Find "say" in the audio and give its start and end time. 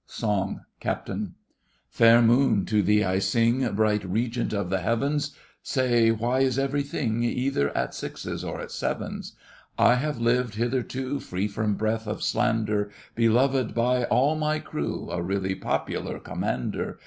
5.61-6.09